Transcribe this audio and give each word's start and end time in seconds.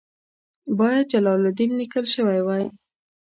باید 0.77 1.05
جلال 1.13 1.39
الدین 1.47 1.71
لیکل 1.79 2.05
شوی 2.13 2.39
وای. 2.43 2.63